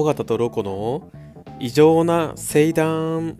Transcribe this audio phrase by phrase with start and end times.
[0.00, 1.10] 尾形とロコの
[1.60, 3.36] 異常な聖断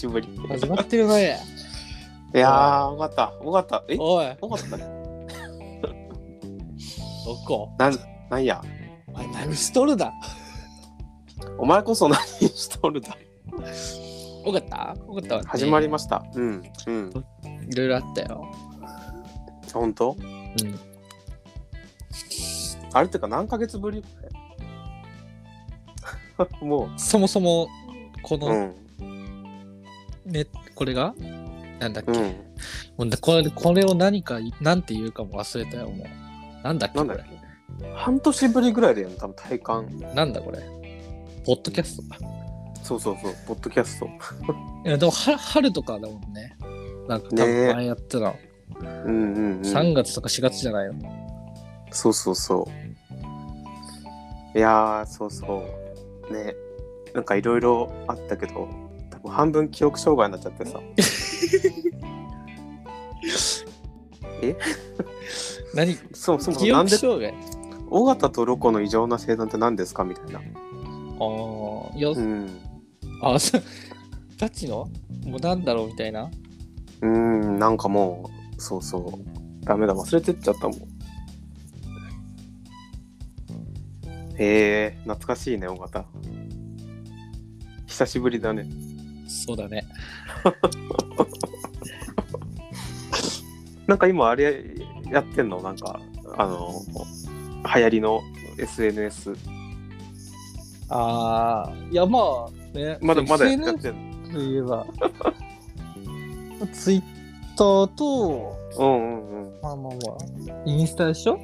[0.00, 0.28] しぶり。
[0.48, 1.38] ら始まってるね
[2.34, 3.44] いやー、わかった。
[3.44, 3.92] わかった。
[3.92, 3.96] え？
[3.98, 4.76] おいわかった？
[7.26, 7.98] ロコなん、
[8.30, 8.62] なんや？
[9.08, 10.12] お前何しとるだ？
[11.58, 13.08] お前こそ何しとるだ？
[14.44, 14.96] よかった？
[15.06, 16.24] よかったわね始まりました。
[16.34, 16.62] うん。
[16.86, 17.12] うん。
[17.68, 18.50] いろいろあったよ
[19.72, 20.80] ほんとうん
[22.92, 24.02] あれってか何ヶ月ぶり？
[26.62, 27.68] もそもそも
[28.22, 28.38] こう。
[28.38, 28.74] うのん。
[30.30, 31.14] ね、これが？
[31.78, 32.18] なんだっけ、うん。
[32.18, 32.30] も
[32.98, 36.06] うねこれこれを何かなんて言うかも忘れたよもう
[36.62, 37.00] なんだっけ
[37.94, 39.98] 半年ぶりぐらいだよね、多分体感。
[39.98, 40.58] れなんだこれ？
[41.46, 42.02] ポッドキャスト？
[42.82, 44.06] そうそうそう、ポッドキャスト。
[44.84, 46.56] いやでも春春とかだもんね
[47.08, 48.36] なんか多分前やってたの、
[48.80, 49.60] うんうん、うん。
[49.62, 50.94] 3月とか4月じゃないの？
[51.90, 52.68] そうそうそ
[54.54, 54.58] う。
[54.58, 55.64] いやー、そうそ
[56.28, 56.32] う。
[56.32, 56.54] ね。
[57.14, 58.68] なんかいろいろあったけど、
[59.30, 60.80] 半分記憶障害になっちゃってさ。
[65.74, 65.96] 何？
[66.12, 67.34] そもそも記憶なんで、障害？
[67.90, 70.38] 尾形とロコの異常な生産って何ですかみたいな。
[70.38, 70.44] ああ
[71.96, 72.48] いや、うん。
[73.22, 73.62] あそう
[74.38, 74.88] ガチの？
[75.26, 76.30] もうなんだろうみたいな？
[77.02, 79.64] うん、なんかもう、そうそう。
[79.64, 80.78] ダメだ、忘れてっちゃったもん。
[84.36, 86.06] へえ、懐かしいね、尾形。
[87.86, 88.66] 久しぶりだね。
[89.30, 89.86] そうだね
[93.86, 94.64] なんか今あれ
[95.10, 95.60] やってんの？
[95.62, 96.00] なんか、
[96.36, 96.70] あの、
[97.74, 98.20] 流行りの
[98.58, 99.34] SNS。
[100.92, 102.18] ああいやま
[102.48, 104.32] あねまだまだやってんの？
[104.32, 104.84] といえば
[106.72, 107.02] ツイッ
[107.56, 109.60] ターとうんうんうん。
[109.62, 109.96] まあまあまあ
[110.66, 111.38] インスタでしょ？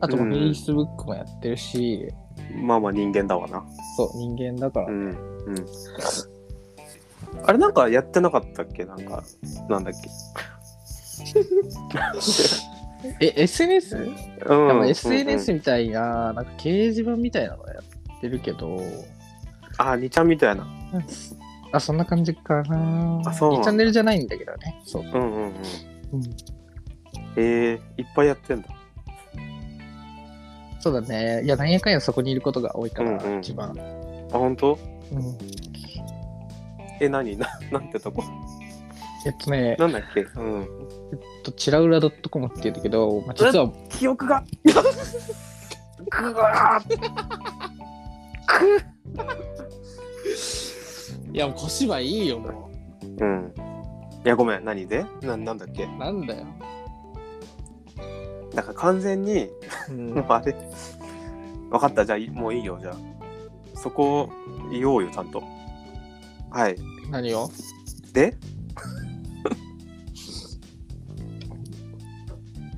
[0.00, 2.08] あとうんフェイスブックもやってるし、
[2.62, 3.64] まあまあ人間だわな。
[3.96, 5.08] そう人間だから、うん
[5.46, 5.66] うん。
[7.44, 8.84] あれなんかやってなかったっけ？
[8.84, 9.22] なんか、
[9.68, 10.08] なんだっけ？
[13.20, 13.96] え SNS?
[13.96, 14.00] う
[14.64, 17.74] んでも SNS みたいな、なんか掲示板みたいなのや
[18.16, 18.80] ってるけど、
[19.78, 20.66] あ、にちゃんみたいな。
[21.72, 23.20] あ、そんな感じかな。
[23.26, 24.80] あそうなんだ2チャンネルじゃないんだけどね。
[24.84, 25.02] そう。
[25.02, 25.32] うんうんうん。
[25.44, 25.52] うん、
[27.36, 28.68] えー、いっぱいやってんだ。
[30.80, 31.42] そうだね。
[31.44, 33.74] いや、なんやかんやそこにいることが多いから、うんうん一番。
[34.32, 34.78] あ、本当？
[35.12, 35.36] うん。
[37.00, 37.36] え、何？
[37.38, 38.22] な、なんてとこ？
[39.26, 40.20] えっとね、なんだっけ？
[40.20, 40.62] うん。
[41.12, 44.44] えっと、チラウラ .com って言うんだけど、まあ、実は、記憶が
[46.10, 46.80] ぐわ
[51.32, 52.70] いや、もう小芝居いいよ、も
[53.18, 53.52] うん。
[54.24, 55.04] いや、ごめん、何で？
[55.22, 55.84] ななんだっけ？
[55.84, 55.98] う。
[55.98, 56.46] なんだよ。
[58.54, 59.48] だから完全に、
[59.90, 60.52] うんもう あれ、
[61.70, 62.96] 分かった、じゃあいもういいよ、じゃあ。
[63.74, 64.30] そこ
[64.70, 65.42] 言おうよ、ちゃんと。
[66.50, 66.76] はい。
[67.10, 67.50] 何を？
[68.12, 68.36] で？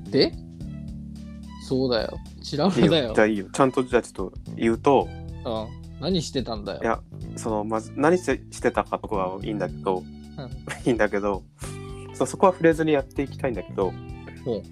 [0.09, 0.33] で？
[1.67, 2.17] そうだよ。
[2.41, 3.13] チラウいだよよ。
[3.13, 3.23] じゃ。
[3.23, 3.47] あいいよ。
[3.51, 5.07] ちゃんと、じゃあちょっと言うと、
[5.45, 5.67] うん。
[6.01, 6.81] 何してたんだよ？
[6.81, 6.99] いや
[7.35, 10.03] その、まず何してしてたかとかはいいんだけど、
[10.85, 11.43] いいんだけど、
[12.13, 13.93] そうそこは触れずにやっていきたいんだけど、
[14.45, 14.63] ほう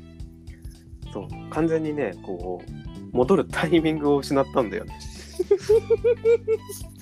[1.13, 4.99] そう、完全にね、こう、戻るタイミングを失ったんだよね。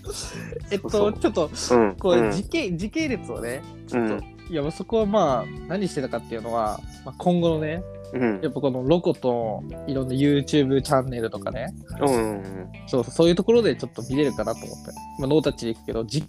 [0.72, 1.14] えっと、そう。
[1.14, 1.96] ちょっと、うん。
[1.96, 2.30] こうん。
[2.30, 4.36] う時系、時系列をね、ちょっと、うん。
[4.50, 8.42] いや、そこはまあ、何してたかっていうのは、まあ、今後のね、うん。
[8.42, 14.92] やっぱこのロコといろんな YouTube チャンネルとかね、うんうんそうそうそういうところでちょっと見れるかなと思って。
[15.20, 16.24] まあ、ノータッチでいくけど、じ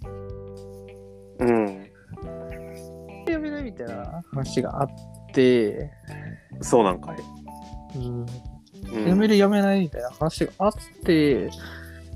[1.39, 1.87] うんうん。
[3.27, 4.89] やめないみたいな話があっ
[5.33, 5.91] て、
[6.61, 7.17] そうなんかい、
[7.97, 8.25] うん、
[8.91, 9.07] うん。
[9.07, 10.73] やめるやめないみたいな話があっ
[11.05, 11.49] て、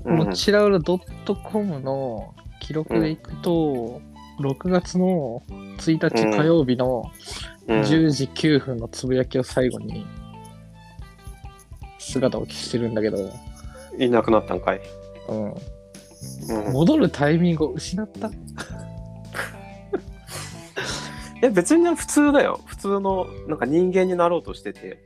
[0.02, 4.00] このチラウラ .com の記録でいくと、
[4.40, 5.42] 6月の
[5.78, 7.10] 1日火曜日の
[7.68, 7.80] うん。
[7.82, 10.04] 10時9分のつぶやきを最後に
[12.00, 13.30] 姿を消してるんだけど、
[13.98, 14.80] いなくなったんかい、
[15.28, 18.30] うん、うん、戻るタイミングを失った？
[21.40, 22.60] や別に普通だよ。
[22.66, 25.04] 普通のなんか人間になろうとしてて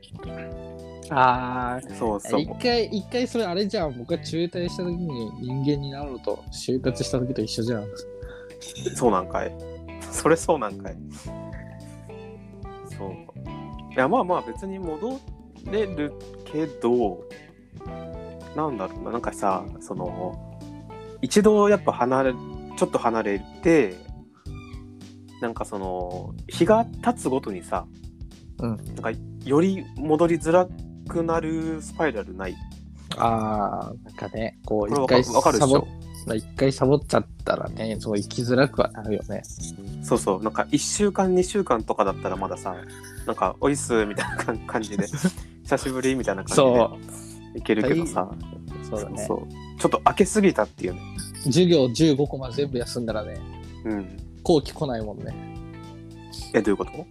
[1.11, 2.41] ああ、そうそう。
[2.41, 3.97] 一回、一回それあれじゃん。
[3.99, 7.87] 僕が中退した時に人間になろうと就活した時と一緒じゃん。
[8.95, 9.53] そうなんかい。
[10.11, 10.97] それそうなんかい。
[12.99, 13.13] そう。
[13.93, 15.21] いやまあまあ別に戻
[15.71, 16.13] れる
[16.45, 17.25] けど
[18.55, 19.13] なんだろうな。
[19.13, 20.59] なんかさその
[21.23, 23.95] 一度やっぱ離れちょっと離れて
[25.41, 27.87] なんかその日が経つごとにさ、
[28.59, 28.77] うん。
[28.77, 29.11] なんか
[29.45, 30.67] より戻りづら
[31.07, 32.57] くなるスパイラルない。
[33.17, 35.89] ああ、なんかね、こう、これ一回サボっわかわかるでしょ？
[36.27, 39.43] まあ一回サボっちゃったらね、そう生きづらくはなるよね。
[40.03, 40.43] そうそう。
[40.43, 42.75] なんか1週間2週間とかだったらまださ
[43.27, 45.07] なんか「おいっす」みたいな感感じで
[45.63, 46.99] 久しぶりみたいな感じそ
[47.55, 48.29] でいけるけどさ。
[48.29, 49.25] う、そうだね。
[49.27, 49.47] そう
[49.81, 51.01] ちょっと開けすぎたっていうね。
[51.45, 53.39] 授業15コマ全部休んだらね、
[53.85, 54.07] うん。
[54.43, 55.33] 後期来ないもんね。
[56.55, 57.07] えどういうこと？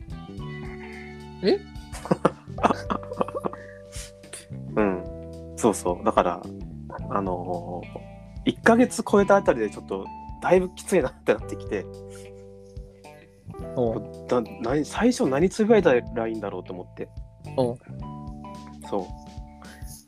[1.42, 1.52] え？
[1.54, 1.60] う ん
[5.66, 6.06] そうそう。
[6.06, 6.42] だから
[7.10, 10.06] あのー、1ヶ月超えたあたりでちょっと
[10.42, 11.86] だいぶきついなってなってきて。
[14.28, 17.10] だ何最初何つぶやいたらいいんだろうと思って。
[18.88, 19.08] そ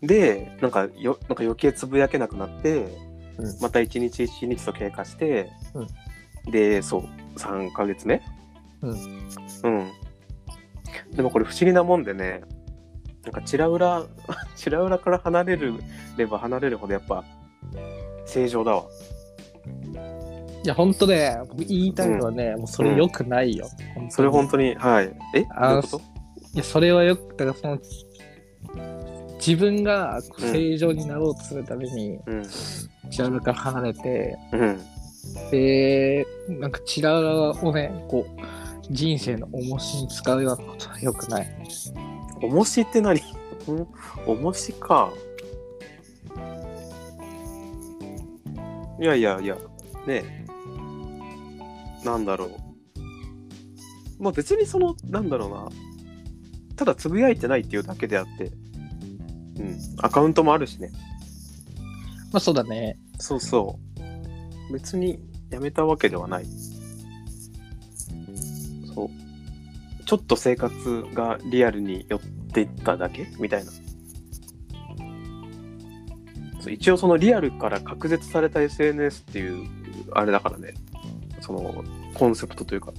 [0.03, 0.05] う。
[0.05, 2.85] でなんかよなんか余計つぶやけなくなって、
[3.39, 3.59] うん。
[3.59, 5.49] また一日一日と経過して、
[6.45, 7.03] うでそう
[7.39, 8.21] 3ヶ月目
[8.83, 8.91] うん。
[8.91, 9.91] うん。
[11.15, 12.41] でもこれ不思議なもんでね
[13.27, 14.05] なんかチラウラ
[14.55, 15.73] チラウラから離れる
[16.15, 17.25] れば離れるほどやっぱ
[18.25, 18.85] 正常だわ。
[20.63, 23.67] いや、ほんとね、僕言いたいのはね、もうそれ良くないよ。
[23.67, 24.11] 本当に。
[24.11, 25.13] それ本当にはい。
[25.35, 25.41] え？
[25.41, 25.97] どあういうこと？
[26.53, 27.77] いや、それはよく、だからその、
[29.35, 32.43] 自分が正常になろうとするために、うん。
[33.09, 34.79] チラウラから離れて、うん。
[35.51, 38.41] で、なんかチラウラをね、こう、
[38.89, 41.47] 人生の重しに使うようなことは良くない。
[42.41, 43.21] 重しって何？
[43.67, 43.87] うん
[44.25, 45.11] 重しか。
[48.99, 49.55] いやいやいや。
[50.05, 50.45] ねえ。
[52.05, 52.49] なんだろう。
[54.19, 55.69] まあ別にそのなんだろうな。
[56.75, 58.51] ただつぶやいてないっていうだけであって。
[59.59, 59.77] うん。
[59.97, 60.91] アカウントもあるしね。
[62.31, 62.97] まあそうだね。
[63.19, 63.79] そうそ
[64.69, 64.73] う。
[64.73, 65.19] 別に
[65.49, 66.45] やめたわけではない
[70.07, 72.19] ちょっと生活がリアルに寄っ
[72.53, 73.27] ていっただけ？
[73.39, 73.71] みたいな。
[76.61, 79.67] そう一応そのリアルから隔絶された SNS っていう
[80.13, 80.73] あれだからね。
[81.41, 81.83] その
[82.13, 82.93] コンセプトというか。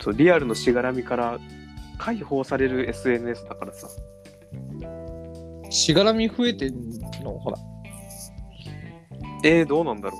[0.00, 1.38] そうリアルのしがらみから
[1.98, 3.86] 解放される SNS だからさ。
[5.68, 6.74] しがらみ増えてん
[7.22, 7.58] の、ほら。
[9.44, 10.18] えー、どうなんだろ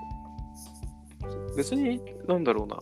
[1.53, 1.57] う。
[1.57, 2.79] 別になんだろうな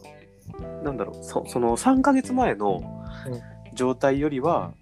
[0.83, 2.83] なんだろうそその3ヶ月前の
[3.75, 4.73] 状態よりは、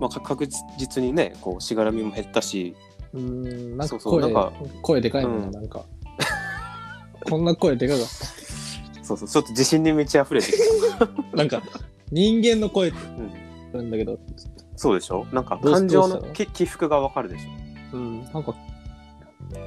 [0.00, 0.46] まあ、か確
[0.78, 2.76] 実にねこうしがらみも減ったし。
[3.12, 3.20] うー
[3.74, 4.52] ん、なんか声、なんか
[4.82, 5.52] 声でかいもんな、うん。
[5.52, 5.84] なんか。
[7.28, 8.06] こんな声でかかっ
[9.02, 10.58] そうそうちょっと自信に満ち溢れてき
[10.98, 11.08] た。
[11.36, 11.62] なんか、
[12.10, 12.98] 人間の声って
[13.72, 14.18] た、うん、だけど、
[14.74, 15.26] そうでしょ？
[15.32, 17.46] なんか感情の起伏がわかるでし
[17.92, 18.54] うん、なんか、ょ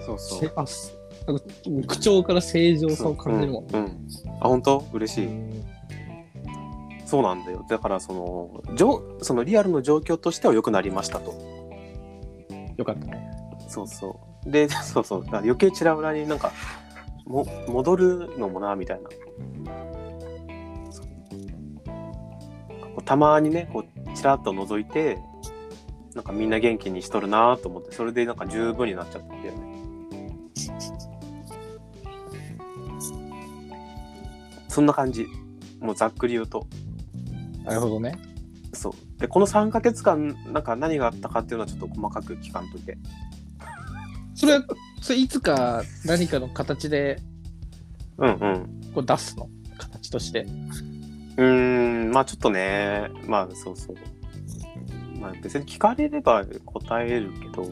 [0.06, 0.39] そうそう。
[0.41, 0.99] せあす
[1.33, 3.69] なんか口調から正常さを感じるもんね。
[3.74, 4.07] うんうん
[4.41, 4.86] あ本当？
[4.93, 5.65] 嬉しい、うん
[7.05, 11.33] そうなんだよだからそのじょそのリアルの状況としては良くなりましたと
[12.79, 13.29] よかったね。
[13.67, 14.50] そうそう。
[14.50, 15.25] で、 そうそう。
[15.31, 16.51] 余計チラウラになんか、
[17.25, 19.09] も戻るのもな、みたいな。
[23.05, 25.19] たまにね、こう、チラッと覗いて、
[26.15, 29.78] なんかみんな元気にしとるなと思って、それでなんか十分になっちゃったんだよね。
[34.69, 35.27] そんな感じ。
[35.81, 36.65] もうざっくり言うと。
[37.65, 38.17] なるほどね。
[38.71, 38.93] そう。
[39.19, 42.97] で、この3ヶ月間、なんか何があったかっていうのはちょっと細かく聞かんといて。
[44.35, 44.63] それは、
[45.01, 47.21] それいつか何かの形で
[48.17, 48.81] うんうん。
[48.93, 49.49] こう出すの？
[49.77, 50.45] 形として。
[51.38, 53.95] うーん、まあちょっとね、まあそうそう。
[55.19, 57.65] まあ別に聞かれれば答えるけど、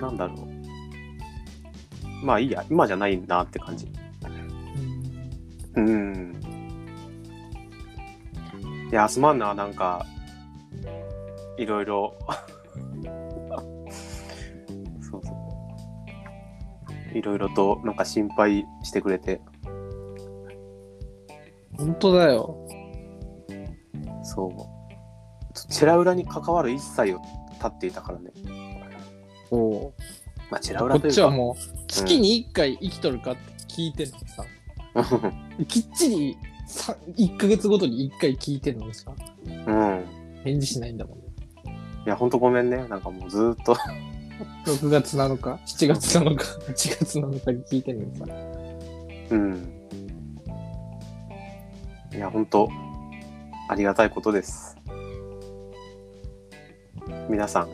[0.00, 2.24] なんだろう。
[2.24, 3.90] まあいいや、今じゃないなって感じ。
[5.76, 6.40] うん。
[8.90, 10.04] いや、すまんな、なんか、
[11.56, 12.14] いろいろ。
[15.00, 15.32] そうそ
[17.14, 17.18] う。
[17.18, 19.40] いろいろとなんか心配してくれて。
[21.76, 22.66] 本当だよ。
[24.22, 24.52] そう。
[25.70, 27.20] チラウラに関わる一切を
[27.54, 28.30] 立っていたからね。
[29.50, 29.94] おう
[30.50, 31.10] まあ、チラウこラとい。
[31.10, 34.44] っちはもう月に1回生きとるかって聞いてるのさ。
[35.68, 39.12] きっちりさ1ヶ月ごとに1回聞いてるのにさ、
[39.46, 40.04] うん。
[40.44, 41.24] 返事しないんだもんね。
[42.04, 42.76] いや、ほんとごめんね。
[42.88, 43.76] なんかもうずーっと。
[44.66, 48.24] 6月7日、7月7日、8月7日に聞いてるのにさ。
[49.30, 49.72] うん。
[52.12, 52.68] いや、ほんと、
[53.68, 54.76] ありがたいことです。
[57.28, 57.68] 皆さん、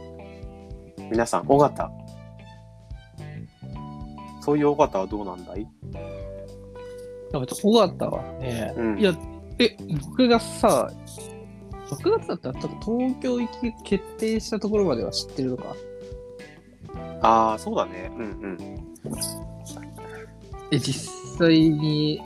[1.11, 1.91] 皆さん、尾形。
[4.41, 5.67] そういう尾形はどうなんだい？
[7.33, 9.15] やっぱ尾形はね、うんいや、
[9.59, 10.91] え、僕がさ、
[11.91, 15.77] 6月だったら、ちょっと東京行き決定したところまでは知ってるのか？
[17.21, 18.11] ああ、そうだね。
[18.15, 18.59] うんうん。
[20.71, 22.21] え、実際に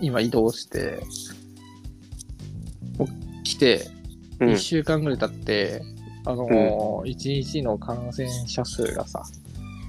[0.00, 1.00] 今移動して、
[2.98, 3.06] お
[3.42, 3.86] 来て、
[4.40, 5.82] うん1週間ぐらい経って、
[6.24, 9.22] あのー、1日の感染者数がさ、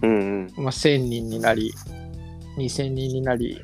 [0.01, 0.63] うんうん。
[0.63, 1.72] まあ、1000人になり、
[2.58, 3.62] 2000人になり、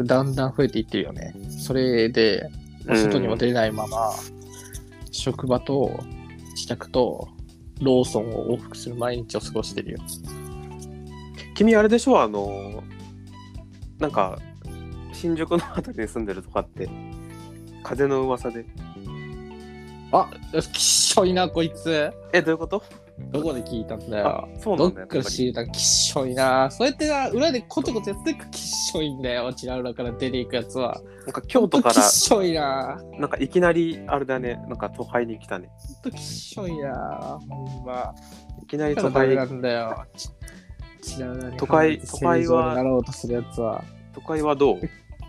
[0.00, 1.34] だんだん増えていってるよね。
[1.48, 2.48] それで、
[2.84, 4.12] まあ外にも出れないまま、
[5.10, 5.98] 職場と
[6.54, 7.28] 自宅と
[7.80, 9.98] ローソンを往復する毎日を過ごしてるよ。
[11.54, 12.20] 君あれでしょ？
[12.20, 12.82] あの
[13.98, 14.38] なんか
[15.12, 16.88] 新宿のあたりに住んでるとかって
[17.82, 18.66] 風の噂で
[20.12, 20.28] あ
[20.72, 22.12] きっしょいな、こいつ。
[22.32, 22.82] えどういうこと？
[23.32, 24.48] どこで聞いたんだあよ。
[24.58, 26.70] そうなんだやっぱどっかられたきっしょいな。
[26.70, 29.52] そうやってな、裏でコツコツやってくきっしょいんだよ。
[29.52, 31.00] ちら裏から出ていくやつは。
[31.24, 32.60] なんか京都かきっしょいな。
[32.60, 37.38] らなんかいきなりあれだねなんか都会に来たねほんときっしょいな。
[37.48, 38.14] ほんま。
[38.62, 40.04] いきなりだ都会なんだよ。
[41.56, 43.82] 都会都会はなろうとするやつは、
[44.12, 44.80] 都会はどう？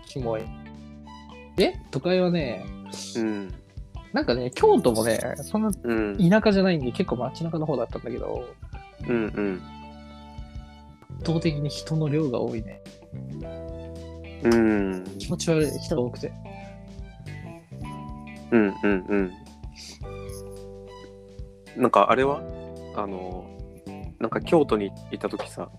[0.08, 0.42] キモい。
[1.56, 1.74] え？
[1.90, 2.64] 都会はね、
[3.16, 3.54] うん
[4.12, 6.16] なんかね、京都もね、そんなうん。
[6.30, 8.48] 田舎じゃないんで、結構街中の方だったんだけど、
[9.06, 9.62] うんうん。
[11.20, 12.80] 圧倒的に人の量が多いね。
[14.44, 15.04] うん。
[15.18, 16.32] 気持ち悪い、人が多くて。
[18.50, 19.32] うんうんうん。
[21.76, 22.40] なんかあれは？
[22.96, 23.44] あの
[24.18, 25.70] なんか京都にいた時さ、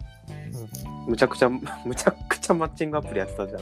[1.07, 1.49] むちゃくちゃ
[1.83, 3.61] むちゃくちゃマッチングアプリやってたじゃん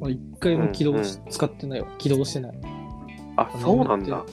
[0.00, 1.86] まあ一回も起動し、うん使ってないよ。
[1.98, 2.60] 起動してない。
[3.36, 4.24] あそうなんだ。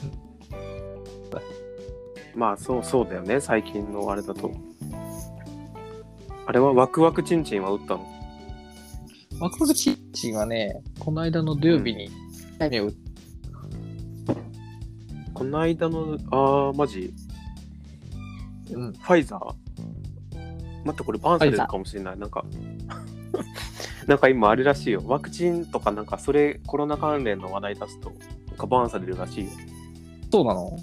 [2.34, 3.40] まあそうそうだよね。
[3.40, 4.52] 最近のあれだと。
[6.46, 8.06] あれはワクワクチンチンは打ったの？
[9.40, 12.10] ワクワクチンチンはね、この間の土曜日に、
[12.58, 12.94] 目を打っ
[15.34, 17.12] この間のあーマジ？
[18.72, 19.54] うん、ファイザー？
[20.84, 22.18] 待ってこれバンされるかもしれない。
[22.18, 22.44] なんか
[24.06, 25.02] なんか今あれらしいよ。
[25.04, 28.12] ワクチンとかなんかそれコロナ関連の話題出すと
[28.48, 29.50] なんかバンされるらしいよ。
[30.30, 30.76] そうなの？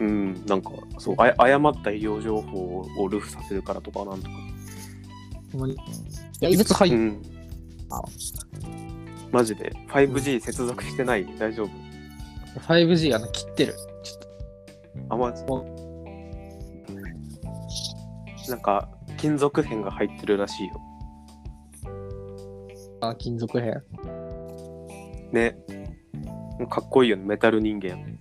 [0.00, 4.32] うんなんかそうあ誤った医療情報をルフさせるからとかなんとか。
[5.66, 5.76] い
[6.40, 7.22] や、いつ入っうん。
[7.90, 8.02] あ。
[9.30, 9.72] マジで。
[9.88, 11.70] 5G 接続してない大丈夫
[12.66, 13.74] ？5G がね、切ってる。
[14.02, 14.20] ちょっ
[15.10, 15.32] あま
[18.48, 20.80] なんか金属片が入ってるらしいよ
[23.04, 23.82] と、あ金属片。
[25.32, 25.56] ね。
[26.70, 27.24] かっこいいよね。
[27.24, 28.18] メタル人間。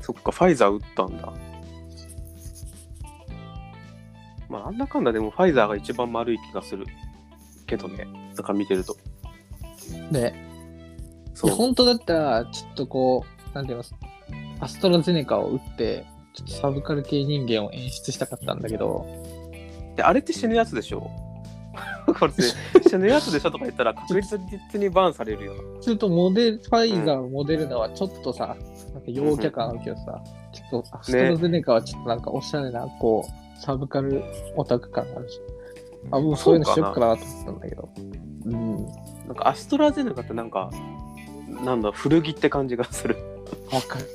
[0.00, 1.32] そっかファイザー打ったんだ。
[4.48, 6.86] まあなんだかんだでもファイザーが一番丸い気がする。
[7.66, 8.06] けどね。
[8.06, 8.96] なんか見てると。
[10.10, 10.34] ね、
[11.26, 11.50] いそう。
[11.50, 13.94] や本当だったら、ちょっとこう、なんて言います？
[14.60, 19.06] アストラゼネカを打って、ちょっとサブカル系人間を演出したかったんだけど、
[19.98, 21.10] であれって死ぬやつでしょ？
[22.18, 22.32] これ
[22.88, 23.50] 死ぬやつでしょ？
[23.50, 25.54] とか言ったら 確実にバーンされるよ。
[25.80, 28.56] するとモデル、ファイザー、モデルナはちょっとさ、
[28.94, 34.22] なんか陽キャ感あるけどさ、ちょっとアストラゼネカはちょっとなんかおしゃれな、こう、サブカル
[34.56, 35.40] オタク感があるし、
[36.12, 37.88] あ、もうそういうのしよっかなと思ったんだけど。
[38.44, 38.86] うん。
[39.26, 40.70] なんかアストラゼネカってなんか
[41.64, 43.16] なんだ古着って感じがする。
[43.72, 44.06] わかる。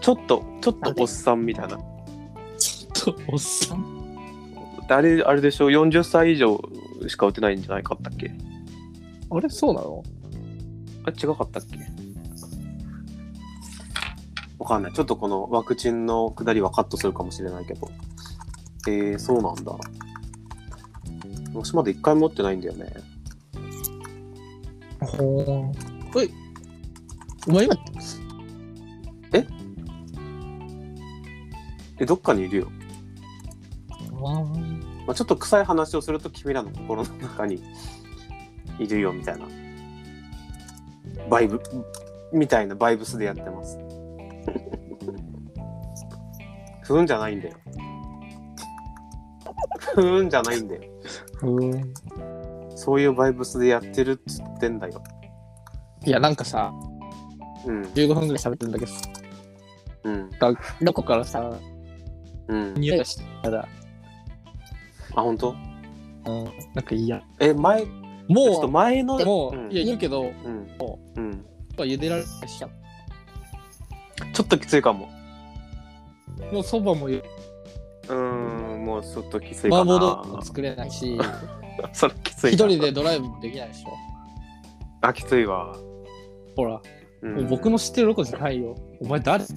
[0.00, 1.78] ちょっとちょっとおっさんみたいな。
[2.58, 3.97] ちょっとおっさん？
[4.88, 6.60] あれあれでしょ？40歳以上
[7.06, 8.32] しか打てないんじゃないかったっけ？
[9.30, 10.02] あれそうなの？
[11.04, 11.78] あ違かったっけ？
[14.58, 14.92] わかんない。
[14.92, 17.90] ちょっとこのワクチンのくだりはカットするかもしれないけど。
[18.86, 19.76] えー、そうなんだ。
[21.54, 22.92] 私まだ一回も持ってないんだよね。
[25.00, 26.32] ほーい。
[27.46, 27.76] お前今、
[32.00, 32.68] えどっかにいるよ、
[34.18, 37.62] まあ、ちょっと臭い話をすると君らの心の中に
[38.78, 39.46] いるよみたいな
[41.28, 41.60] バイブ
[42.32, 43.78] みたいなバイブスでやってます
[46.82, 47.54] 不運じゃないんだよ
[49.94, 50.82] ふーんじゃないんだよ。
[52.76, 55.02] そういうバイブスでやってるっつってんだよ。
[56.04, 56.72] いや、なんかさ、
[57.66, 57.82] うん。
[57.82, 58.92] 15分ぐらい喋ってるんだけど、
[60.04, 60.30] うん。
[60.82, 61.52] どこからさ、
[62.48, 62.74] うん。
[62.74, 63.66] 匂いがしたら、
[65.18, 65.50] あ、本当？
[65.50, 66.44] うん、
[66.74, 67.22] なんかいいや。
[67.40, 67.90] え、前、ちょっ
[68.28, 69.18] ともう、前の。
[69.24, 70.32] もう、うんいや、言うけど、うん。
[71.16, 71.44] うん。
[71.76, 72.68] 茹でられちゃ
[74.32, 75.08] ちょっときついかも。
[76.50, 76.54] う。
[76.54, 80.06] もうそばもうーん、もうちょっときついか麻婆な。
[80.16, 81.18] 豆腐も作れないし、
[81.92, 82.68] それきつい一な。
[82.68, 83.90] 人でドライブもできないでしょ。
[85.02, 85.76] あ、きついわ。
[86.56, 86.80] ほら、
[87.22, 88.74] うんもう僕の知ってるロコじゃないよ。
[89.00, 89.44] お前誰？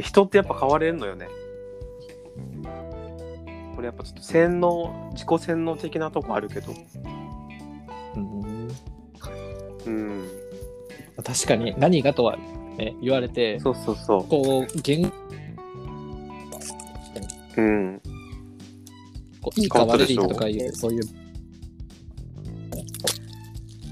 [0.00, 1.28] 人ってやっぱ変われんのよね。
[3.74, 6.72] これやっぱちょっと洗脳、自己洗脳的なとこあるけど。
[8.16, 8.68] うん
[9.86, 10.28] うん。
[11.22, 12.36] 確かに何がとは、
[12.76, 15.12] ね、言われて、そうそうそこう、言う。
[17.56, 18.00] うん。
[19.40, 21.02] こういいか悪いかとかいう、そういう、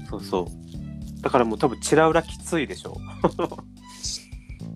[0.09, 1.21] そうそう。
[1.21, 2.97] だからもう多分、チラウラきついでしょ。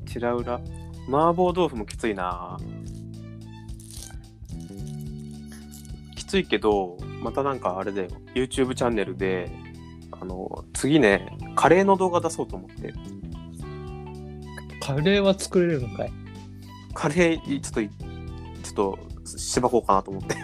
[0.06, 0.62] チラウラ。
[1.08, 2.64] 麻婆豆腐もきついなき
[6.36, 8.10] ついけど、またなんかあれだよ。
[8.34, 9.50] YouTube チャンネルで、
[10.12, 12.94] あの、次ね、カレーの動画出そうと思って。
[14.82, 16.12] カレーは作れるのかい？
[16.94, 20.36] カレー、ちょっとい、ちょっと、しばこうかなと思って。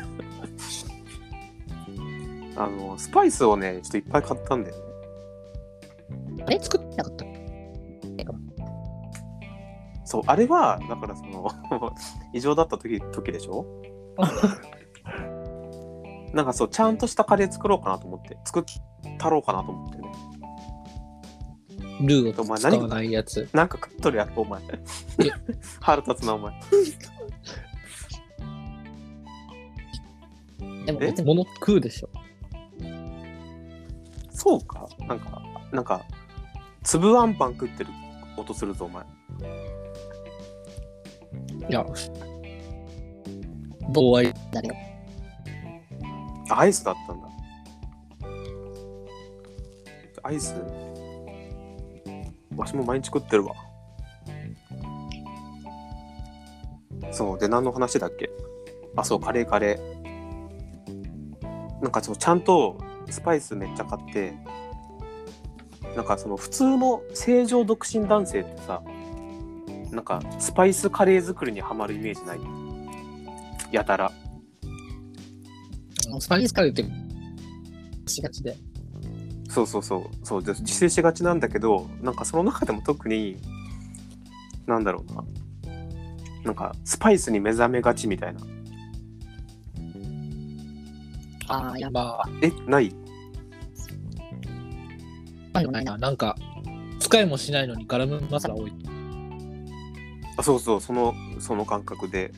[2.55, 4.83] あの、スパイスをね、ちょっといっぱい買ったんだよね。
[6.47, 7.25] あれ作ってなかった？
[10.05, 11.49] そう、あれは、だからその、
[12.31, 13.65] 異常だった時時でしょ？
[16.33, 18.63] なんかそう、ちゃんとしたカレー作ろうかなと思って、作っ
[19.17, 20.11] たろうかなと思ってね。
[22.03, 23.47] ルーお前何を使わないやつ。
[23.53, 24.61] なんか食っとるやろ、お前。
[25.81, 26.53] 腹立つな、お前。
[30.85, 31.05] でもえ？
[31.07, 32.09] 別に物食うでしょ。
[34.31, 34.87] そうか？
[35.07, 35.41] なんか、
[35.71, 36.03] なんか、
[36.83, 37.89] 粒あんパン食ってる
[38.37, 39.03] 音するぞ、お前。
[41.69, 41.85] いや、
[43.93, 44.73] 棒合いだよ。
[46.59, 47.27] アイスだったんだ。
[50.23, 50.55] アイス
[52.55, 53.55] わしも毎日食ってるわ。
[57.11, 58.29] そう、で、何の話だっけ？
[58.95, 60.01] あ、そう、カレーカレー。
[61.81, 62.77] なんかそう、ちゃんと
[63.09, 64.33] スパイスめっちゃ買って、
[65.95, 68.83] なんかその普通の正常独身男性ってさ、
[69.91, 72.39] なんかスパイスカレー作りにはまるイメージない？
[73.71, 74.11] やたら。
[76.21, 76.85] スパイスカレーって
[78.09, 78.55] しがちで。
[79.49, 80.03] そうそうそう。
[80.23, 83.37] そうで自制しがちなんだけどなんかその中でも特に
[84.67, 85.23] なんだろうな。
[86.43, 88.39] なんかスパイスに目覚めがちみたいな。
[91.47, 92.93] ああ、いや、まあ、えない？
[95.53, 95.97] ないな。
[95.97, 96.37] なんか、
[96.99, 98.73] 使いもしないのにガラムマサラ多い。
[100.37, 100.81] あそうそう。
[100.81, 102.31] そのその感覚で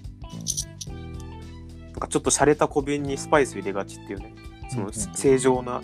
[2.04, 4.36] かちょっと洒落た小瓶にスパイス入れがちっていうね。
[4.70, 5.82] その正常な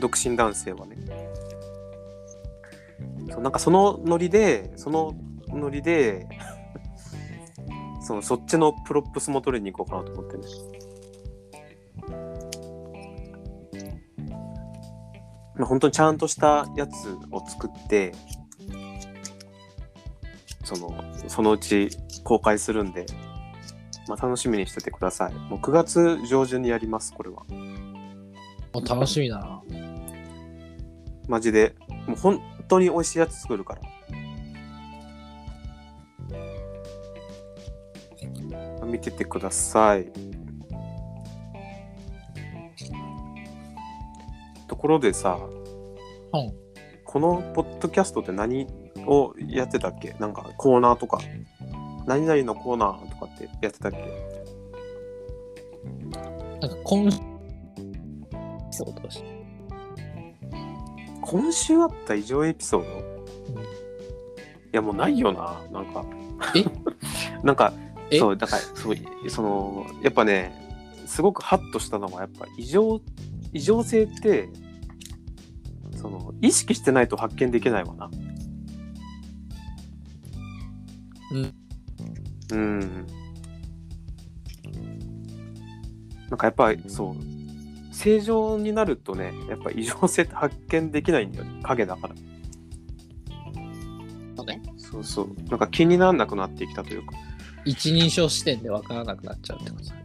[0.00, 0.96] 独身男性はね。
[3.30, 5.14] そうなんかそのノリでその
[5.48, 6.26] ノリで
[8.02, 10.44] そのそっちのプロップスも取りに行こうかなと思ってね。
[15.54, 18.12] まあ本当にちゃんとしたやつを作って
[20.64, 20.94] その
[21.28, 21.90] そのうち
[22.24, 23.06] 公開するんで、
[24.08, 25.34] まあ、楽しみにしててください。
[25.34, 27.44] もう9月上旬にやりますこれは。
[28.72, 29.62] もう楽しみだな。
[31.28, 31.74] マジで。
[32.06, 33.82] もう本当に美味しいやつ作るから。
[38.86, 40.10] 見ててください。
[44.66, 46.52] ところでさ、うん。
[47.04, 48.66] このポッドキャストって何
[49.06, 50.16] をやってたっけ？
[50.18, 51.20] なんかコーナーとか。
[52.04, 53.11] 何々のコーナー
[53.46, 53.98] ってやってたっけ？
[56.60, 57.10] なんか今
[58.70, 59.24] そうだし。
[61.20, 63.02] 今週あった異常エピソード、い
[64.72, 65.62] やもうないよな。
[65.72, 66.04] なんか。
[66.54, 66.64] え？
[67.42, 67.72] なんか
[68.10, 68.18] え？
[68.18, 68.96] そうだからそう
[69.30, 70.52] そのやっぱね
[71.06, 73.00] すごくハッとしたのはやっぱ異常
[73.52, 74.48] 異常性って
[75.96, 78.10] その意識してないと発見できないわな。
[81.30, 81.54] うん。
[82.52, 83.06] うん
[86.32, 92.14] なんかやっぱりそう正常になるとねやっぱ異常性って発見できないんだよね影だから
[94.34, 94.62] そうね。
[94.78, 97.12] そうそうなんか気にならなくなってきたというか
[97.66, 100.02] 一人称視点で分からなくなっちゃうってことだね。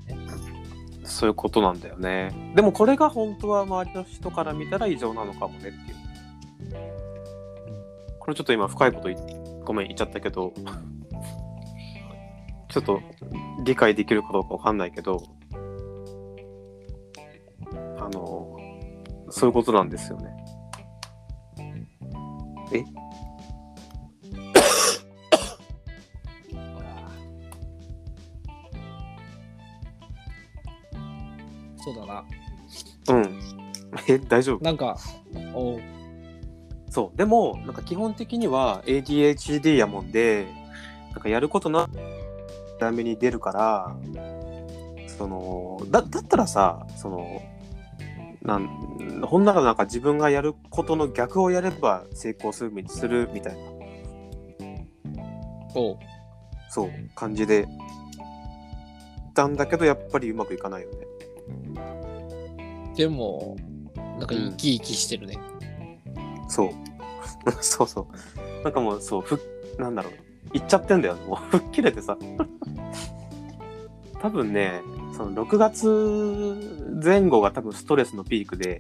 [1.06, 2.52] そういうことなんだよね。
[2.56, 5.76] でもこれが本当は周りの人から見たら異常なのかもねっていう。
[8.20, 10.54] これちょっと今深いこと言ごめん言っちゃったけど、
[12.68, 13.00] ちょっと
[13.64, 15.24] 理解できるかどうかわかんないけど、
[19.30, 20.30] そういうことなんですよね。
[22.74, 22.84] え？
[31.78, 32.24] そうだな。
[33.10, 33.40] うん。
[34.08, 34.64] え、大丈夫？
[34.64, 34.98] なんか、
[35.54, 35.80] お
[36.90, 37.18] そう。
[37.18, 40.48] でも、なんか基本的には ADHD やもんで、
[41.12, 41.88] なんかやることな、
[42.80, 43.96] ダメに出るから、
[45.08, 47.42] その、だ、だったらさ、その、
[48.48, 53.60] なん、ほんならなんか自分がやることの逆をやれば成功するみするみたいな、
[55.76, 56.00] お
[56.70, 57.68] そう、感じで、
[59.34, 60.98] たんだけど、やっぱりうまくいかないよね。
[62.96, 63.58] でも、
[64.18, 65.38] なんか生き生きしてるね。
[66.48, 66.70] そう。
[67.62, 68.08] そうそ
[68.62, 68.64] う。
[68.64, 69.40] なんかもう、そう、ふ
[69.78, 70.14] なんだろう。
[70.54, 71.16] 言っちゃってんだよ。
[71.28, 72.18] もう、吹っ切れてさ。
[74.22, 74.82] 多分ね、
[75.18, 78.80] その6月前後が多分ストレスのピークで、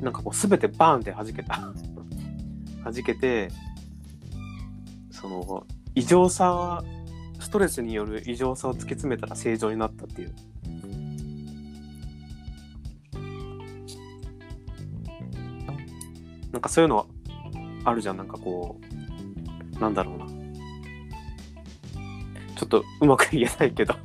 [0.00, 1.60] なんかこう、すべてバーンって弾けた。
[2.82, 3.50] 弾けて、
[5.10, 6.82] その、異常さ、
[7.40, 10.34] ストレスによる異常さを突き詰めたら正常になったっていう。
[16.52, 17.06] なんかそういうの
[17.84, 18.80] あるじゃん、なんかこ
[19.76, 20.31] う、なんだろうな。
[22.62, 23.92] ちょっとうまく言えないけど。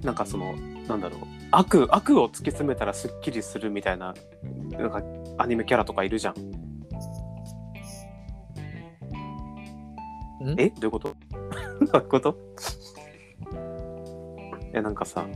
[0.00, 0.54] なんかその、
[0.86, 1.20] なんだろう。
[1.50, 4.14] 悪、悪を突き詰めたらスッキリするみたいな、
[4.70, 5.02] なんか
[5.38, 6.34] アニメキャラとかいるじゃん。
[10.54, 10.60] ん？
[10.60, 10.70] え？
[10.70, 11.08] どういうこと？
[11.10, 11.16] ど
[11.94, 12.38] ういうこと？
[14.72, 15.26] え、なんかさ、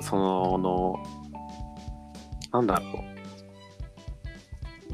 [0.00, 0.96] その、
[2.52, 3.04] なんだろ
[4.88, 4.92] う。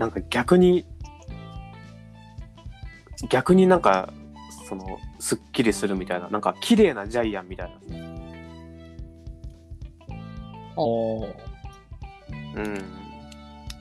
[0.00, 0.84] なんか逆に、
[3.28, 4.12] 逆になんか、
[4.68, 7.74] その、すっきりするみたいな、なんか綺麗なジャイアンみたいな。
[10.76, 11.26] おう
[12.60, 12.84] ん。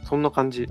[0.03, 0.67] そんな感じ。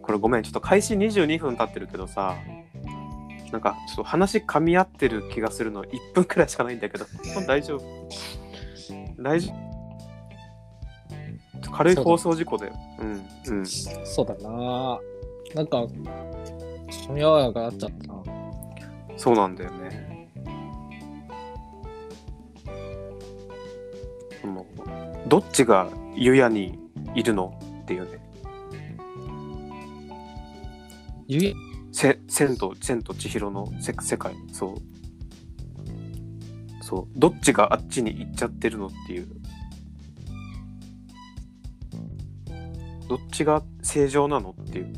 [0.00, 2.36] これごめん、ちょっと開始22分経ってるけどさ、
[3.52, 7.04] なんかちょっと話噛み合ってる気がするの1分くらいしかないんだけど、
[7.46, 8.08] 大丈夫
[9.18, 9.67] 大丈夫
[11.78, 12.74] 軽い放送事故だよ。
[12.98, 13.66] うん、うん。
[13.66, 14.98] そうだな。
[15.54, 18.20] なんか、噛み合わなくなっちゃったな。
[19.16, 20.28] そうなんだよね。
[24.40, 24.66] その
[25.28, 26.80] どっちが湯屋に
[27.14, 28.18] いるのっていうね。
[31.28, 31.54] ゆえ、
[31.92, 34.78] せ千と千と千尋のせ世界そう
[36.82, 39.28] そうどっちがあっちに行っちゃってるのっていう
[43.08, 44.92] どっちが正常なのっていう。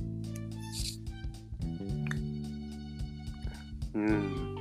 [3.95, 4.57] うん。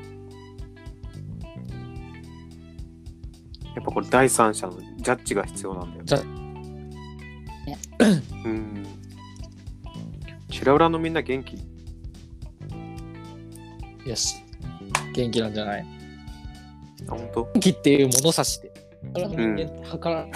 [3.76, 6.20] やっぱこれ第三者のジャッジが必要なんだよじゃ
[8.46, 8.86] うん。
[10.50, 11.58] チラウラのみんな元気？
[14.06, 14.44] よし。
[15.14, 15.86] 元気なんじゃない？
[17.08, 17.50] あ本当？
[17.54, 18.72] 元気っていう物差しで。
[19.14, 20.28] それは人間って測ら、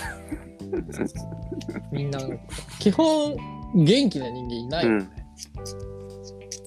[1.91, 2.19] みんな、
[2.79, 3.35] 基本、
[3.75, 5.09] 元気な人間いないよね。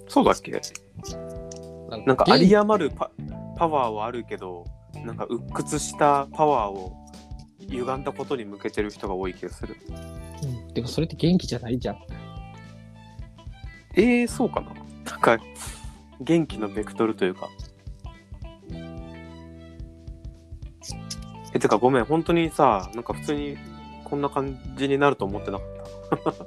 [0.09, 0.51] そうだっけ？
[1.90, 3.11] ななんか有元り余るパ
[3.57, 4.64] パワーはあるけど
[5.05, 6.97] なんか鬱屈したパワーを
[7.69, 9.77] 歪んだことに向けてる人が多い気がする。
[10.42, 10.75] うん。
[10.75, 11.99] でもそれって元気じゃないじゃん。
[13.95, 14.73] えー、そうかな。
[15.11, 15.38] なんか
[16.21, 17.49] 元気のベクトルというか。
[21.55, 22.05] えてかごめん。
[22.05, 23.57] 本当にさなんか普通に
[24.09, 25.69] こんな感じになると思ってなかっ
[26.23, 26.31] た。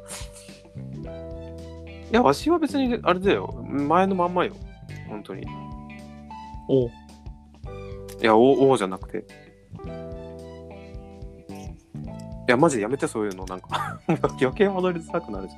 [2.09, 3.53] いやわしは別にあれだよ。
[3.67, 4.53] 前のまんまよ。
[5.09, 5.43] 本当に。
[5.43, 5.45] い
[6.69, 6.85] お。
[6.85, 6.89] う
[8.21, 9.25] やおおじゃなくて。
[12.47, 13.43] いやマジでやめてそういうの。
[13.43, 13.99] なんか
[14.39, 15.55] 余計戻りづらくなるじ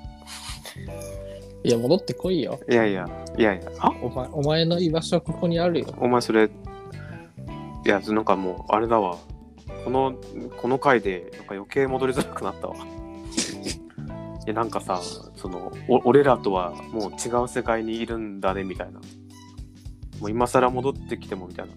[1.63, 2.59] いや、戻ってこいよ。
[2.67, 3.07] ゃんいやいや。
[3.37, 3.71] いやいや。
[3.79, 3.93] あ？
[4.01, 5.93] お前お前の居場所はここにあるよ。
[5.99, 6.49] お前それい
[7.87, 9.17] やなんかもうあれだわ
[9.83, 10.15] この
[10.57, 12.75] この回でなんか余計戻りづらくなったわ
[14.45, 15.01] いやなんかさ
[15.35, 18.99] そのお俺らとはもう違う世界にいるんだねみたいな
[20.19, 21.73] もう今更戻ってきてもみたいな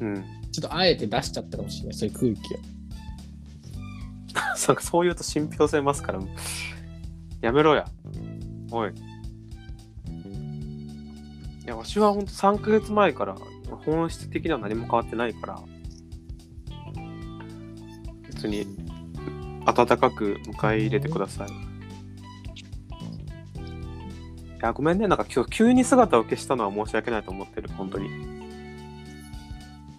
[0.00, 0.24] うん
[0.56, 2.58] ちょっとあえて出しちゃったかもしれない、そういう空気を。
[4.68, 6.20] なんかそう言うと信憑性ますから、
[7.42, 7.84] やめろや。
[8.70, 8.90] おい。
[8.90, 8.92] い
[11.66, 13.36] や、わしはほんと3ヶ月前から
[13.84, 15.60] 本質的には何も変わってないから、
[18.36, 18.66] 別に
[19.64, 21.48] 温かく迎え入れてください。
[21.48, 21.52] い
[24.60, 25.08] や、ごめんね。
[25.08, 28.08] なんか今日急に姿を消したのは申し訳ないと思ってる、本当に。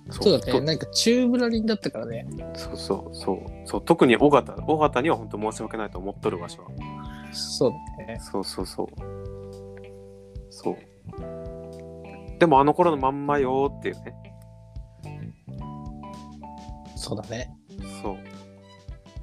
[0.10, 0.62] そうだね。
[0.62, 2.28] なんか中ぶらりんだったからね。
[2.56, 6.66] そうそうそうそう特に尾形尾形には本当申し訳ないと思っとるわしは
[7.34, 8.20] そうだね。
[8.22, 8.88] そうそうそう
[10.50, 10.78] そう
[12.40, 14.16] でもあの頃のまんまよーっていうね
[16.96, 17.57] そうだね。
[18.02, 18.18] そう。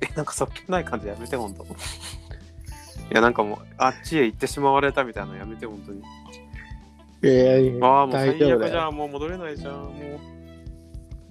[0.01, 1.65] えなんかそっけない感じやめてほんと。
[3.11, 6.03] いやなんかもうあっちへ行ってしまわれたみたいなのやめて本当に。
[7.23, 8.89] いやいやああもう大最悪じゃ。
[8.89, 8.97] ん。
[8.97, 9.75] もう戻れないじゃん。
[9.75, 9.91] もう。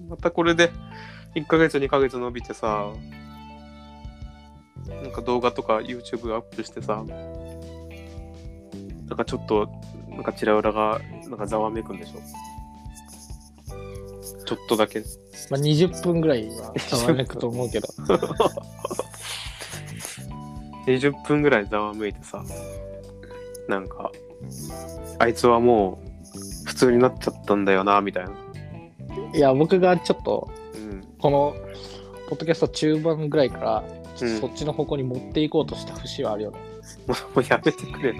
[0.08, 0.70] またこれで
[1.34, 2.92] 1ヶ月2ヶ月伸びてさ
[4.86, 7.04] なんか動画とか YouTube アップしてさ
[9.06, 9.68] なんかちょっと
[10.08, 12.20] なんかチラ裏がなんかざわめくんでしょ。
[14.44, 15.02] ちょっとだけ
[15.50, 17.88] まあ、20分ぐらいはざわめくと思うけど。
[20.86, 22.44] 20分ぐらいざわめいてさ
[23.68, 24.12] なんか
[25.18, 26.14] あいつはもう
[26.66, 28.32] 普通になっちゃったんだよなみたいな。
[29.34, 31.04] いや、僕がちょっと、うん。
[31.18, 31.54] この、
[32.28, 33.84] ポッドキャスト中盤ぐらいから、
[34.16, 36.58] ちょっそっちの方向に持っていこうとした節はあるよね。
[37.06, 38.14] もうもうやめてくれ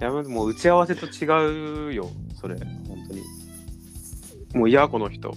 [0.00, 2.08] やめてもう打ち合わせと違うよ
[2.40, 2.56] それ。
[2.56, 3.22] 本当に。
[4.54, 5.34] もう嫌この人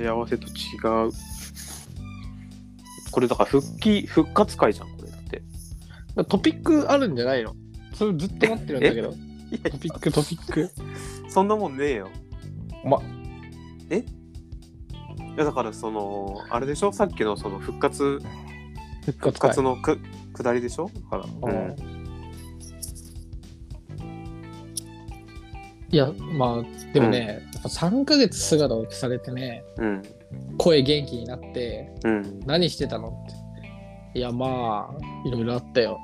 [0.00, 0.50] 打ち合わせと違
[1.08, 1.10] う。
[3.10, 5.42] これだから復帰復活会じゃんこれだって。
[6.24, 7.54] トピックあるんじゃないの？
[7.94, 9.10] それずっと待ってるんだけど。
[9.10, 9.16] ト
[9.78, 10.70] ピック、トピック。
[11.28, 12.08] そんなもんねえよ。
[12.84, 12.98] ま、
[13.90, 13.98] え？
[13.98, 14.04] い
[15.36, 16.92] やだからそのあれでしょ？
[16.92, 18.20] さっきのその復活。
[19.04, 19.98] 復活のく
[20.34, 20.90] 下りでしょ？
[21.10, 21.89] だから、うん
[25.92, 30.02] いや、まあ、でもね、やっぱ3ヶ月姿を消されてね、うん。
[30.58, 32.40] 声元気になって、うん。
[32.46, 34.18] 何してたのって。
[34.18, 35.98] いや、まあ、いろいろあったよ。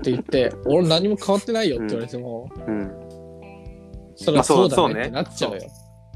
[0.00, 3.06] って言って、 俺何も変わってないよって言われても、うん。
[4.16, 5.60] それはまあそうだねってなっちゃうよ。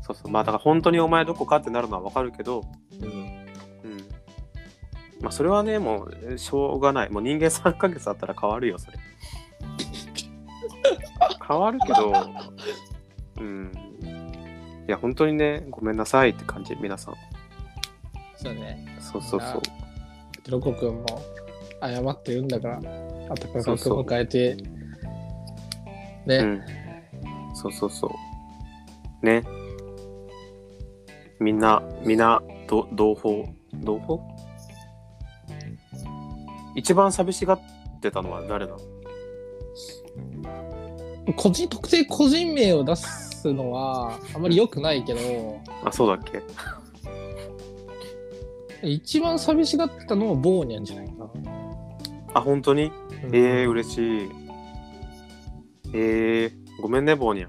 [0.02, 0.16] そう。
[0.16, 2.62] そうまあだから本当にお前どこかってなるのはわかるけど
[3.00, 3.08] うん。
[3.08, 3.98] うん。
[5.20, 7.10] まあそれはねもうえしょうがない。
[7.10, 8.98] もう人間3ヶ月あったら変わるよそれ
[11.50, 12.12] 変わるけど
[13.40, 13.72] うん。
[14.86, 17.14] いや本当にねごめんなさいって感じ皆さん。
[18.36, 18.86] そうだね。
[19.00, 19.60] そうそうそう。
[20.48, 21.04] ロコ君も
[21.82, 24.56] 謝ってるんだから、温かくそうそう迎えて、
[26.26, 26.62] ね、うん。
[27.54, 28.06] そうそうそ
[29.22, 29.26] う。
[29.26, 29.42] ね。
[31.40, 34.20] みんなみんなど同胞同胞？
[36.76, 37.60] 一番寂しがっ
[38.00, 38.78] てたのは誰なの？
[41.34, 46.42] 個人、特定個人名を出すのはあまり良くないけど、あそうだっけ？
[48.82, 51.30] 一番寂しがってたのはボーニャンじゃないかな。
[52.34, 52.84] あ本当に？
[53.24, 54.30] うんえー、嬉しい。
[55.92, 57.48] えー、ごめんね、ボーニャン。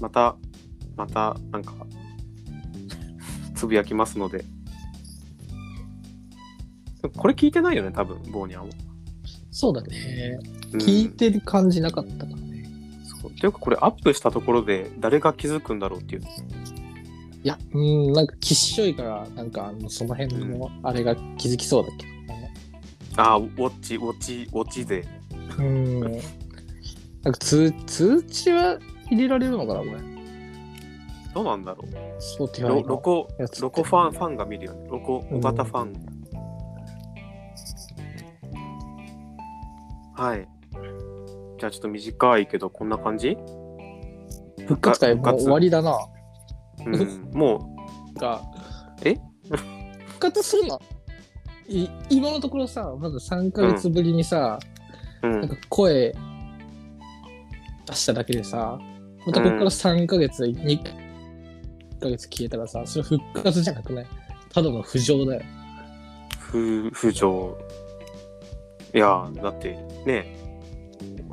[0.00, 0.36] また、
[0.96, 1.72] また、なんか、
[3.54, 4.44] つぶやきますので。
[7.16, 8.74] これ聞いてないよね、多分、ボーニャンは。
[9.50, 10.38] そうだね。
[10.74, 12.64] うん聞いてる感じなかったからね。
[13.22, 16.22] そうていうか、これアップしたところで誰が気づくんだろうっていう。
[16.22, 22.54] いや、うん、なんかきっしょいから、なんかあのその辺のあれが気づきそうだけどね。
[23.16, 25.04] あー、ウォッチ、ウォッチ、ウォッチ勢。
[25.58, 26.00] うん。
[26.00, 26.12] なん
[27.32, 28.78] か通通知は
[29.10, 29.92] 入れられるのかな、これ。
[31.34, 31.92] どうなんだろう。
[32.18, 33.28] そうってロロコ、
[33.60, 34.88] ロコファン、ファンが見るよね。
[34.90, 35.92] ロコ、うん尾形ファン。
[40.14, 40.48] はい。
[41.58, 43.36] じゃあちょっと短いけど、こんな感じ？
[44.66, 45.98] 復活会もう終わりだな。
[46.86, 47.76] うん、も
[48.16, 48.40] が。
[49.04, 49.16] え？
[50.06, 50.80] 復活するの？
[51.68, 54.58] い今のところさ、まだ3ヶ月ぶりにさ、
[55.22, 55.40] う、うん。
[55.40, 56.14] なんか声
[57.86, 58.78] 出しただけでさ、
[59.26, 60.82] またここから3ヶ月、2
[62.00, 64.06] ヶ月消えたらさ、それ復活じゃなくない？
[64.50, 65.42] ただの浮上だよ。
[66.38, 67.56] ふ浮上。
[68.94, 70.36] いや、だってね、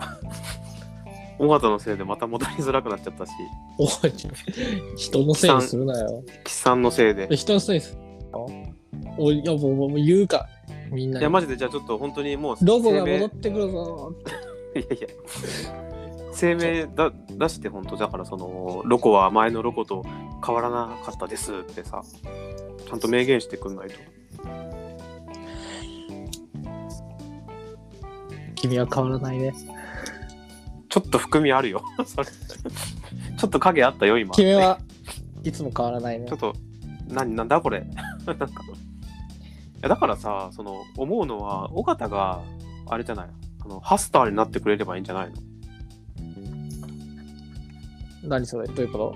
[1.40, 3.32] 尾形のせいでまた戻りづらくなっちゃったし、
[3.78, 4.14] おい、
[4.96, 6.24] 人のせいにするなよ。
[6.44, 7.36] 岸さんのせいで。
[7.36, 7.98] 人のせいにす
[9.18, 10.48] おい、いや、もうもう言うか。
[10.92, 11.34] みんないや、に。
[11.34, 14.14] マジでじゃあちょっと本当にもうロゴが戻ってくるぞ。
[14.76, 15.08] いやいや、
[16.40, 20.06] 声明だ出して本当だからそのロコは前のロコと
[20.46, 22.04] 変わらなかったですってさ、
[22.88, 23.96] ちゃんと明言してくんないと。
[28.56, 29.54] 君は変わらないね。
[30.92, 31.82] ちょっと含みあるよ。
[32.06, 32.28] それ。
[32.28, 34.34] ちょっと影あったよ、今。
[34.36, 34.78] 君は
[35.44, 36.40] いつも変わらないねちょっ。
[36.40, 36.54] と、
[37.08, 37.80] 何、なんだこれ。
[38.28, 38.46] なんか。
[38.46, 38.50] い
[39.82, 42.42] や、だからさ、その、思うのは、尾形が、
[42.88, 43.30] あれじゃない。
[43.64, 45.36] あの、ハスターになってくれればいいんじゃないの？
[48.24, 48.68] 何それ？
[48.68, 49.16] どういうこ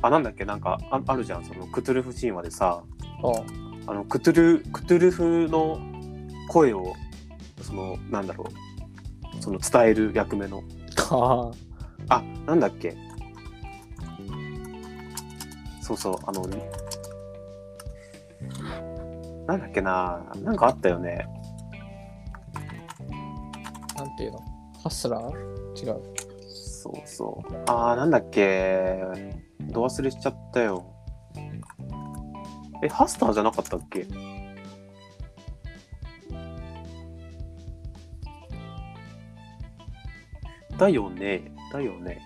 [0.00, 0.46] あ、なんだっけ？
[0.46, 1.44] なんかあ、あるじゃん。
[1.44, 2.82] その、クトゥルフ神話でさ、
[3.20, 3.44] と
[3.86, 5.78] あの、クトゥル、クトゥルフの
[6.48, 6.94] 声を、
[7.60, 8.46] その、なんだろ
[9.38, 9.42] う。
[9.42, 10.62] その、伝える役目の。
[10.98, 11.50] あ。
[12.08, 12.96] あ、なんだっけ？
[15.80, 16.42] そうそう、あの、
[19.46, 20.24] なんだっけな？
[20.42, 21.26] なんかあったよね。
[23.96, 24.40] なんていうの？
[24.82, 25.32] ハスラー？
[25.76, 26.00] 違う。
[26.48, 27.54] そうそう。
[27.66, 29.02] あー、なんだっけ？
[29.60, 30.84] ど忘れしちゃったよ。
[32.82, 34.06] え、ハスターじゃなかったっけ？
[40.82, 41.40] だよね。
[41.72, 42.20] だよね。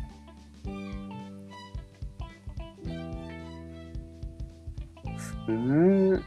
[5.47, 6.23] うーん。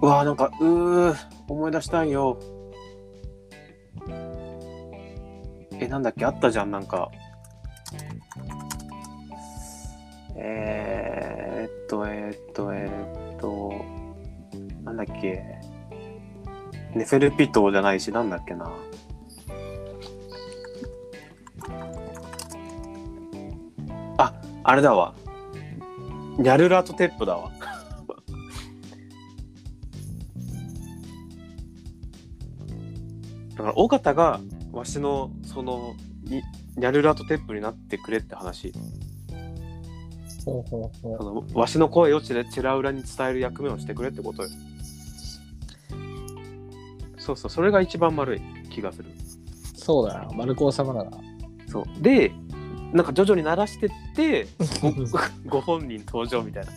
[0.00, 1.16] うわーなんかうー
[1.48, 2.38] 思い出したいよ
[5.72, 6.24] えなんだっけ？
[6.24, 7.10] あったじゃんなんか
[10.38, 10.75] えー、
[11.86, 12.88] とえ、っとえ、
[13.36, 13.72] っと
[14.84, 15.44] なんだっけ。
[16.94, 18.72] ネフェルピトじゃないしなんだっけな。
[24.18, 25.14] ああれだわ。
[26.38, 27.50] ニャルラとテップだわ。
[33.50, 34.40] だから尾形が
[34.72, 35.94] わしのその
[36.24, 38.72] ニャルラとテップになってくれって話。
[40.46, 44.48] ほうほうほそのわしの声をチラチラ裏に伝える役目をしてくれってことよ。
[47.18, 49.10] そうそうそれが一番丸い気がする。
[49.10, 49.78] う。
[49.78, 50.28] そうだな。
[50.34, 51.10] 丸子様だな。
[51.68, 51.84] そう。
[52.02, 52.32] で
[52.92, 54.46] なんか徐々に鳴らしてって
[55.46, 56.72] ご本人登場みたいな。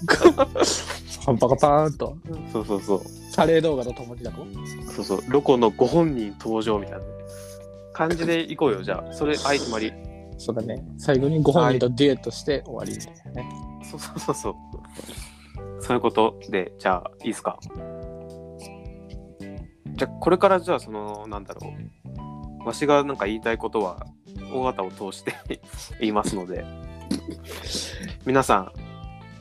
[1.25, 2.17] パンパカパーンと。
[2.51, 3.01] そうそうそう。
[3.35, 4.45] カレー動画とともにだろ？
[4.91, 5.21] そうそう。
[5.27, 7.01] ロコのご本人登場みたいな。
[7.93, 8.81] 感じでいこうよ。
[8.81, 9.93] じゃあそれはい決まり
[10.39, 10.83] そうだね。
[10.97, 13.49] 最後にご本人とデュエットして終わりみたいなね。
[13.83, 14.55] そうそうそうそう。
[15.81, 17.59] そういうことで、じゃあ、いいですか？
[19.95, 21.61] じゃあ、これからじゃあ、その、なんだろ
[22.63, 22.67] う。
[22.67, 24.05] わしがなんか言いたいことは、
[24.53, 25.33] 尾形を通して
[25.99, 26.63] 言いますので、
[28.25, 28.71] 皆さん、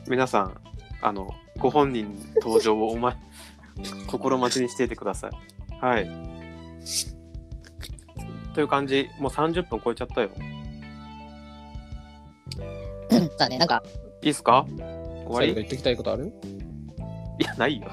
[0.09, 0.61] 皆さん、
[1.01, 3.15] あの、ご本人登場をお前、
[4.07, 5.31] 心待ちにしていてください。
[5.79, 6.09] はい。
[8.53, 10.29] という感じ、もう30分超えちゃったよ。
[13.37, 13.83] だね、なんか、
[14.21, 14.65] いいっすか？
[15.25, 15.53] 終わり？
[15.53, 16.33] 言ってきたいことある？
[17.39, 17.87] いや、ないよ。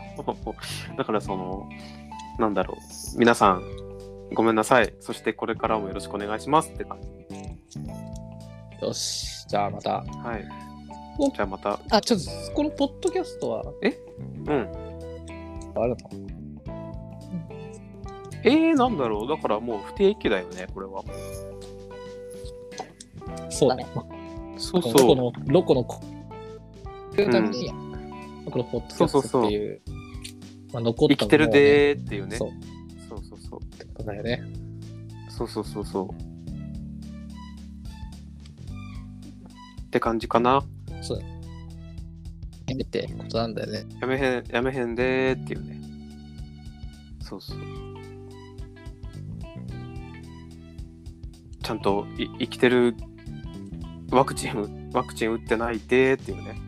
[0.97, 1.69] だからその、
[2.39, 2.75] なんだろ
[3.15, 3.19] う。
[3.19, 3.63] 皆さん、
[4.35, 4.93] ごめんなさい。
[5.01, 7.09] そしてこれからもよろしくお願いしますって感じ。
[8.85, 9.47] よし。
[9.47, 9.99] じゃあまた。
[9.99, 10.05] は
[10.37, 10.45] い。
[11.19, 11.79] おじゃあまた。
[11.91, 13.63] あ、ちょっと、このポッドキャストは？
[13.63, 14.69] うん。
[15.77, 15.81] あ
[18.43, 19.29] えー、なんだろう。
[19.29, 21.03] だからもう不定期だよね、これは。
[23.51, 23.87] そうだね。
[24.57, 25.17] そうロコそう。
[25.17, 26.01] の、ロコのこ、
[27.19, 27.69] いうために、
[28.51, 29.81] このポッドキャストっていう、
[30.73, 32.37] まあ、残った生きてるでーっていうね。
[32.37, 32.51] そう
[33.09, 33.61] そうそうそう。
[33.63, 34.43] ってことだよね。
[35.29, 36.09] そうそうそうそう。
[39.83, 40.63] って感じかな。
[41.03, 41.19] そう。
[41.19, 43.85] ってことなんだよね。
[44.01, 45.81] やめへん、やめへんでーっていうね。
[47.21, 47.59] そうそう。
[51.63, 52.95] ちゃんとい生きてる
[54.11, 56.61] ワクチン、ワクチン打ってないでーっていうね。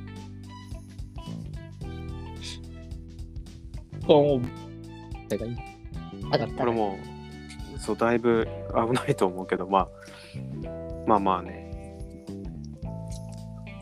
[4.06, 5.56] こう、がいい。
[6.32, 6.98] あだったら、これも
[7.76, 9.88] う、そう、だいぶ危ないと思うけど、まあ、
[11.06, 11.68] まあまあね。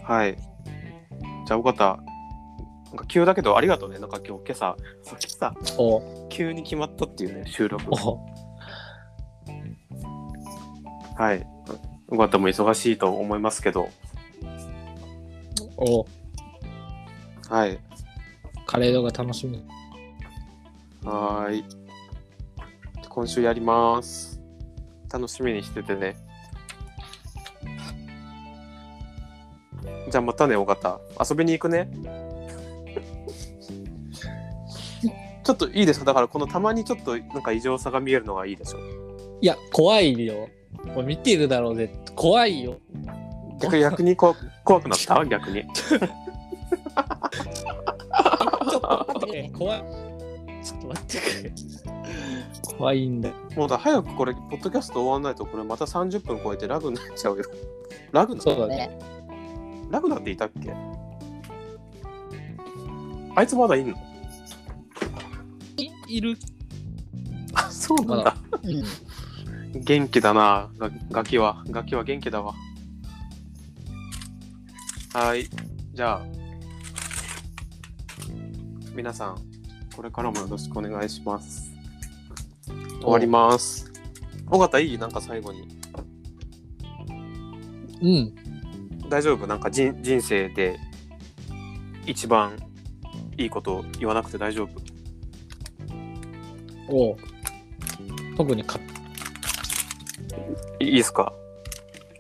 [0.04, 0.36] はい。
[0.36, 1.98] じゃあ、尾形、
[2.86, 3.98] なんか急だけどありがとうね。
[3.98, 7.84] なんか今日、今朝、そう今朝、お急に決まったっていうね、収録。
[7.90, 8.20] お
[11.16, 11.46] はい。
[12.08, 13.88] 尾形も忙しいと思いますけど、
[15.76, 16.06] お
[17.48, 17.78] はい。
[18.66, 19.64] カレー動画楽しみ。
[21.04, 21.64] はーい。
[23.08, 24.40] 今週やります。
[25.12, 26.16] 楽しみにしててね。
[30.10, 31.00] じゃあまたね、尾形。
[31.28, 31.90] 遊びに行くね。
[35.42, 36.06] ちょっといいですか？
[36.06, 38.78] だからこのたまにちょっとなんか異常さが見えるのがいいでしょ。
[39.40, 40.48] いや、怖いよ。
[40.94, 41.90] もう見てるだろうぜ。
[42.14, 42.78] 怖いよ。
[43.60, 45.24] 逆逆に怖く怖くなった？
[45.24, 45.64] 逆に。
[45.74, 45.96] ちょ
[48.78, 49.50] っと待ってくれ。
[49.50, 49.84] 怖い。
[50.64, 51.52] ちょっと待ってくれ。
[52.76, 53.34] 怖いんだよ。
[53.56, 57.44] もうだ早くこれ、ポッドキャスト終わんないと、これまた30分超えてラグになっちゃうよ。
[58.12, 58.76] ラグなそうだね。
[58.76, 58.98] ね。
[59.90, 60.74] ラグなんていたっけ？
[63.34, 63.96] あいつまだいんの？
[65.76, 66.36] いいる。
[67.54, 68.36] あ、そうなんだ。
[68.62, 68.84] うん。
[69.84, 71.64] 元気だな、ガガキは。
[71.68, 72.54] ガキは元気だわ。
[75.12, 75.48] はい。
[75.92, 76.22] じゃあ、
[78.94, 79.36] 皆さん、
[79.94, 81.70] これからもよろしくお願いします。
[83.00, 83.92] 終わります。
[84.50, 84.98] 尾形いい？
[84.98, 85.68] なんか最後に。
[88.02, 88.34] うん。
[89.08, 89.46] 大丈夫？
[89.46, 90.78] なんか人人生で
[92.06, 92.56] 一番
[93.38, 94.70] いいこと言わなくて大丈夫？
[96.88, 97.16] おう
[98.36, 98.82] 特にかい
[100.80, 101.32] いいですか？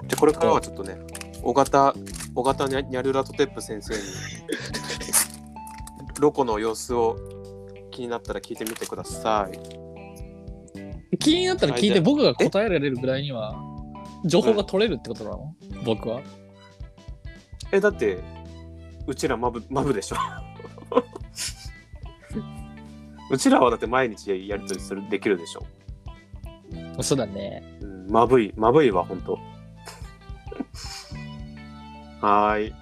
[0.02, 0.98] じゃあこれからはちょっとね、
[1.42, 1.94] 尾形、
[2.34, 4.00] 尾形にゃにゃるらとテップ先生に、
[6.20, 7.16] ロコの様子を
[7.90, 9.58] 気になったら聞いてみてください。
[11.18, 13.54] 気になったら聞いはいて僕が答えられるぐらいには
[14.24, 15.54] 情報が取れるってことなの、
[15.84, 16.20] 僕は？
[17.72, 18.18] え、だって、
[19.06, 20.16] うちらマブ、マブでしょ？
[23.30, 25.64] うちらはだって毎日やりとりする、できるでしょ？
[27.02, 27.62] そうだね。
[27.80, 29.38] うん、まぶい、まぶいわ、ほんと。
[32.20, 32.74] はーい。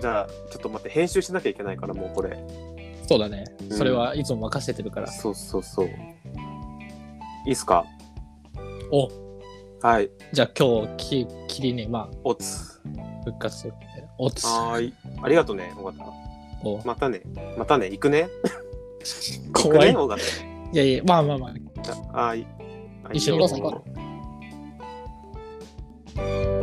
[0.00, 2.38] じゃあ、ちょっと待って、編集しなきゃいけないから、もうこれ。
[3.06, 3.44] そうだね。
[3.60, 5.06] うんそれはいつも任せてるから。
[5.06, 5.88] そうそうそう。
[7.46, 7.84] いいっすか？
[8.90, 9.08] お
[9.86, 10.10] はい。
[10.32, 12.80] じゃあ今日き、きりね、まおつ。
[12.98, 13.74] あ、復活する。
[14.18, 14.44] おつ。
[14.44, 14.94] はーい。
[15.22, 15.94] ありがとね、尾形。
[16.64, 17.20] おまたね。
[17.56, 18.28] またね、行くね。
[19.46, 19.92] 行 く怖い。
[19.92, 20.20] ね、尾形。
[20.72, 21.52] いやいや、まあまあまあ。
[21.82, 22.46] じゃあはーい。
[23.04, 24.07] はい一緒に行こう。
[26.18, 26.57] Bye.